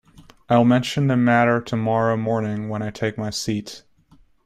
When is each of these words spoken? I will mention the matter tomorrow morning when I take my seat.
I 0.49 0.57
will 0.57 0.65
mention 0.65 1.05
the 1.05 1.15
matter 1.15 1.61
tomorrow 1.61 2.17
morning 2.17 2.69
when 2.69 2.81
I 2.81 2.89
take 2.89 3.19
my 3.19 3.29
seat. 3.29 3.83